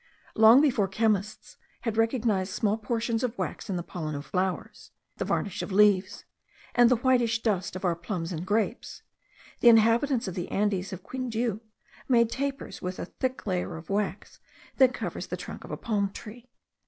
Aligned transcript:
Long 0.33 0.61
before 0.61 0.87
chemists 0.87 1.57
had 1.81 1.95
recognized 1.95 2.51
small 2.53 2.75
portions 2.75 3.21
of 3.23 3.37
wax 3.37 3.69
in 3.69 3.75
the 3.75 3.83
pollen 3.83 4.15
of 4.15 4.25
flowers, 4.25 4.89
the 5.17 5.25
varnish 5.25 5.61
of 5.61 5.71
leaves, 5.71 6.25
and 6.73 6.89
the 6.89 6.95
whitish 6.95 7.43
dust 7.43 7.75
of 7.75 7.85
our 7.85 7.95
plums 7.95 8.31
and 8.31 8.43
grapes, 8.43 9.03
the 9.59 9.69
inhabitants 9.69 10.27
of 10.27 10.33
the 10.33 10.49
Andes 10.49 10.91
of 10.91 11.03
Quindiu 11.03 11.59
made 12.09 12.31
tapers 12.31 12.81
with 12.81 12.95
the 12.97 13.05
thick 13.05 13.45
layer 13.45 13.77
of 13.77 13.91
wax 13.91 14.39
that 14.77 14.91
covers 14.95 15.27
the 15.27 15.37
trunk 15.37 15.63
of 15.63 15.69
a 15.69 15.77
palm 15.77 16.09
tree. 16.09 16.49